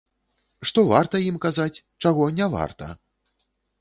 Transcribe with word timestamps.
Што 0.69 0.83
варта 0.91 1.21
ім 1.29 1.37
казаць, 1.45 1.81
чаго 2.07 2.31
не 2.41 2.45
варта? 2.57 2.89